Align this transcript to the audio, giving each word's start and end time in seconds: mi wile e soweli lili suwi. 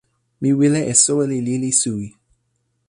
mi 0.41 0.49
wile 0.59 0.81
e 0.91 0.93
soweli 1.03 1.37
lili 1.47 1.71
suwi. 1.81 2.07